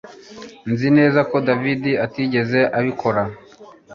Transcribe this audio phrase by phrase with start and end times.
[0.71, 3.21] Nzi neza ko David atigeze abikora